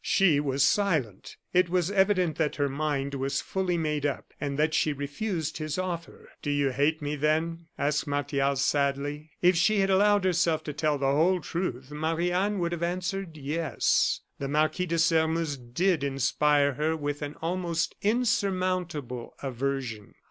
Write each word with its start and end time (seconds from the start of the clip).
She 0.03 0.39
was 0.39 0.67
silent. 0.67 1.37
It 1.53 1.69
was 1.69 1.91
evident 1.91 2.35
that 2.39 2.55
her 2.55 2.67
mind 2.67 3.13
was 3.13 3.39
fully 3.39 3.77
made 3.77 4.03
up, 4.03 4.33
and 4.41 4.57
that 4.57 4.73
she 4.73 4.93
refused 4.93 5.59
his 5.59 5.77
offer. 5.77 6.29
"Do 6.41 6.49
you 6.49 6.71
hate 6.71 7.03
me, 7.03 7.15
then?" 7.15 7.67
asked 7.77 8.07
Martial, 8.07 8.55
sadly. 8.55 9.29
If 9.43 9.55
she 9.55 9.77
had 9.81 9.91
allowed 9.91 10.23
herself 10.23 10.63
to 10.63 10.73
tell 10.73 10.97
the 10.97 11.11
whole 11.11 11.39
truth 11.39 11.91
Marie 11.91 12.31
Anne 12.31 12.57
would 12.57 12.71
have 12.71 12.81
answered 12.81 13.37
"Yes." 13.37 14.21
The 14.39 14.47
Marquis 14.47 14.87
de 14.87 14.97
Sairmeuse 14.97 15.55
did 15.57 16.03
inspire 16.03 16.73
her 16.73 16.97
with 16.97 17.21
an 17.21 17.35
almost 17.39 17.93
insurmountable 18.01 19.35
aversion. 19.43 20.15